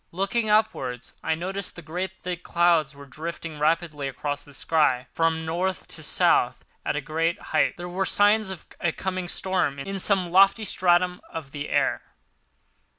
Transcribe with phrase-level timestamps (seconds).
[0.11, 5.45] Looking upwards I noticed that great thick clouds were drifting rapidly across the sky from
[5.45, 7.77] North to South at a great height.
[7.77, 8.65] There were signs of
[8.97, 12.01] coming storm in some lofty stratum of the air.